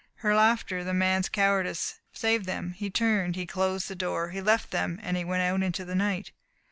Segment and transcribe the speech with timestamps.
[0.25, 2.71] Her laughter the man's cowardice saved them.
[2.71, 3.35] He turned.
[3.35, 4.31] He closed the door.
[4.31, 4.97] He left them.
[4.97, 6.31] He went out into the night."